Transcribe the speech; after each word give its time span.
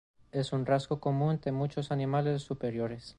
Es 0.31 0.51
un 0.51 0.65
rasgo 0.65 0.99
común 0.99 1.39
de 1.43 1.51
muchos 1.51 1.91
animales 1.91 2.41
superiores. 2.41 3.09